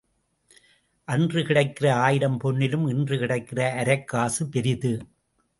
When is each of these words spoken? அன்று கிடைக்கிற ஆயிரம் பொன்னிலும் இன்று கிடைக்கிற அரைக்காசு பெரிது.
அன்று 1.07 1.41
கிடைக்கிற 1.41 1.91
ஆயிரம் 1.91 2.39
பொன்னிலும் 2.43 2.89
இன்று 2.89 3.17
கிடைக்கிற 3.17 3.69
அரைக்காசு 3.83 4.43
பெரிது. 4.51 4.93